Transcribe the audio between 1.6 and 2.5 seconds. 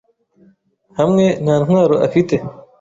ntwaro afite.”